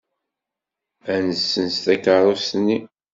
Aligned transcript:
Ad 1.13 1.19
nessenz 1.27 1.75
takeṛṛust-nni. 1.83 2.79